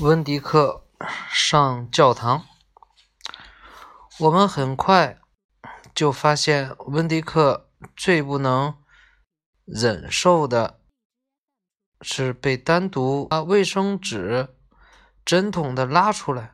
[0.00, 0.86] 温迪克
[1.28, 2.46] 上教堂，
[4.20, 5.18] 我们很快
[5.92, 8.76] 就发现温迪克最不能
[9.64, 10.78] 忍受的
[12.00, 14.54] 是被单独把卫生纸
[15.24, 16.52] 针筒的拉出来，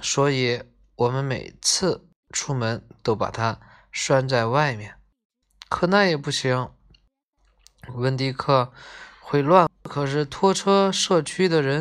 [0.00, 0.62] 所以
[0.94, 3.60] 我们每次出门都把它
[3.92, 4.98] 拴在外面。
[5.68, 6.70] 可那也不行，
[7.92, 8.72] 温迪克
[9.20, 9.68] 会乱。
[9.82, 11.78] 可是拖车社区的人。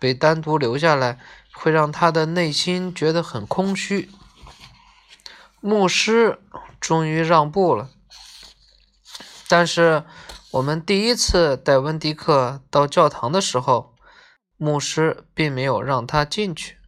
[0.00, 1.20] 被单独留下来，
[1.52, 4.10] 会让他的内心觉得很空虚。
[5.60, 6.40] 牧师
[6.80, 7.90] 终于让步了，
[9.46, 10.04] 但是
[10.52, 13.94] 我们第一次带温迪克到教堂的时候，
[14.56, 16.78] 牧师并没有让他进去，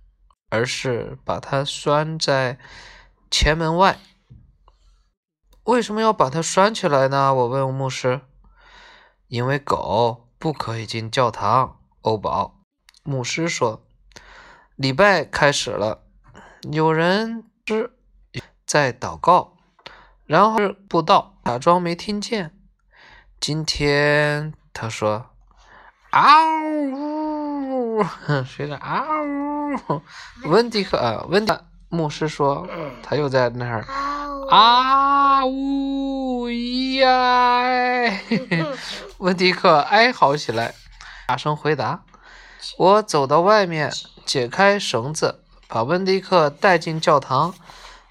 [0.48, 2.58] 而是把他拴在
[3.30, 4.00] 前门外。
[5.64, 7.32] 为什么要把他拴起来呢？
[7.32, 8.22] 我问牧师。
[9.28, 12.61] 因为狗不可以进教堂，欧宝。
[13.04, 13.84] 牧师说
[14.76, 16.04] ：“礼拜开始了，
[16.70, 17.90] 有人是
[18.64, 19.56] 在祷告，
[20.24, 20.58] 然后
[20.88, 22.56] 布道，假装没听见。
[23.40, 25.30] 今天他说
[26.12, 26.22] ：‘嗷
[26.92, 28.04] 呜，
[28.46, 30.00] 谁的嗷呜？’
[30.48, 31.52] 温迪克啊，温迪
[31.88, 32.68] 牧师说
[33.02, 33.84] 他又在那儿
[34.48, 38.12] 啊呜呀，
[39.18, 40.72] 温迪克哀嚎起来，
[41.26, 42.04] 大声回答。”
[42.78, 43.92] 我走到外面，
[44.24, 47.54] 解开绳子，把温迪克带进教堂。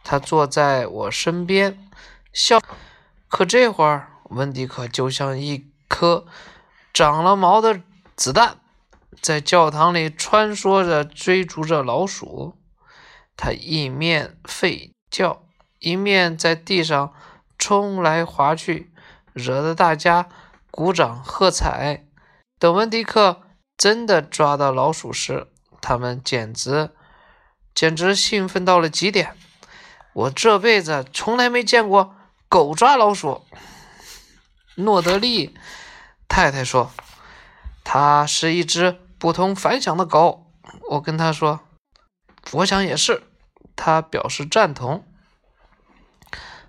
[0.03, 1.89] 他坐在我身边，
[2.33, 2.59] 笑。
[3.29, 6.25] 可这会儿，温迪克就像一颗
[6.94, 7.81] 长了毛的
[8.16, 8.57] 子弹，
[9.22, 12.57] 在教堂里穿梭着，追逐着老鼠。
[13.38, 15.44] 他一面吠叫，
[15.79, 17.13] 一面在地上
[17.57, 18.91] 冲来滑去，
[19.33, 20.27] 惹得大家
[20.69, 22.05] 鼓掌喝彩。
[22.59, 23.44] 等温迪克。
[23.82, 25.48] 真的抓到老鼠时，
[25.82, 26.92] 他们简直
[27.74, 29.36] 简直兴奋到了极点。
[30.14, 32.16] 我这辈子从来没见过
[32.47, 33.44] 狗抓老鼠。
[34.75, 35.58] 诺德利
[36.28, 36.91] 太太说
[37.84, 40.46] ：“它是一只不同凡响的狗。”
[40.91, 41.62] 我跟他说
[42.53, 43.24] ：“我想也是。”
[43.75, 45.03] 他表示赞同。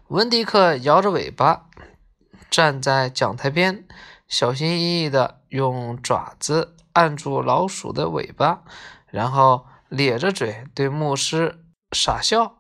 [0.09, 1.67] 温迪克摇着尾巴
[2.51, 3.87] 站在讲台边，
[4.32, 6.75] 小心翼翼地用爪子。
[6.94, 8.65] 按住老鼠的尾巴，
[9.06, 12.59] 然后咧着嘴对牧师傻笑。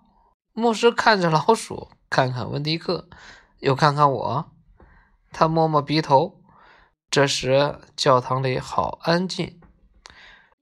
[0.54, 3.10] 牧师看着老鼠，看看温迪克，
[3.58, 4.50] 又看看我。
[5.30, 6.40] 他摸摸鼻头。
[7.10, 9.60] 这时教堂里好安静。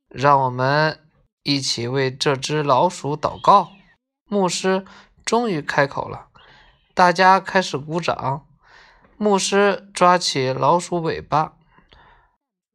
[0.08, 0.98] 让我们
[1.44, 3.70] 一起为这只老鼠祷告。
[4.28, 4.84] 牧师
[5.24, 6.26] 终于开口了，
[6.92, 8.48] 大家开始鼓掌。
[9.22, 11.52] 牧师抓起老鼠尾巴。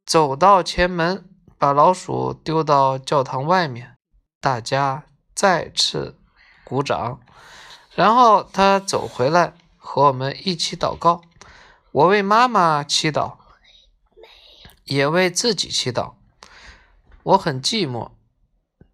[0.05, 3.97] 走到前门，把老鼠丢到教堂外面，
[4.39, 6.19] 大家再次
[6.63, 7.19] 鼓掌。
[7.95, 11.23] 然后他走回来和我们一起祷告。
[11.91, 13.37] 我为妈妈祈祷，
[14.83, 16.13] 也为自己祈祷。
[17.23, 18.11] 我很寂寞。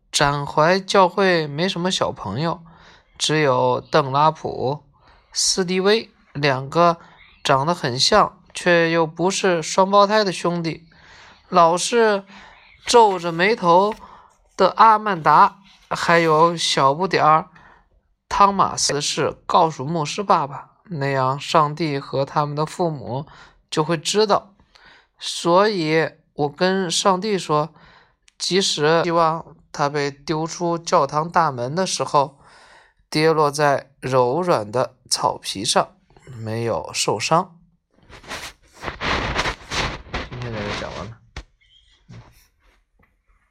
[0.09, 2.63] 展怀教会没什么小朋友，
[3.17, 4.85] 只有邓拉普、
[5.33, 6.97] 斯蒂威两个
[7.43, 10.87] 长得很像却又不是双胞胎的兄弟。
[11.49, 12.23] 老是
[12.85, 13.93] 皱着眉头
[14.55, 15.59] 的阿曼达，
[15.89, 17.49] 还有小不点儿
[18.29, 23.25] 汤马斯是告诉牧师爸爸，那样上帝和他们的父母
[23.69, 24.53] 就会知道。
[25.19, 27.73] 所以我跟上帝说，
[28.37, 32.39] 即使希望他被丢出教堂大门的时候，
[33.09, 35.95] 跌落在柔软的草皮上，
[36.41, 37.60] 没有受伤。